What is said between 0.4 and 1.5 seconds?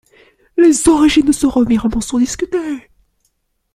Les origines de ce